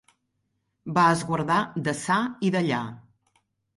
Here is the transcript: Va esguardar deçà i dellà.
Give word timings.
Va 0.95 1.03
esguardar 1.17 1.59
deçà 1.89 2.17
i 2.49 2.51
dellà. 2.57 2.81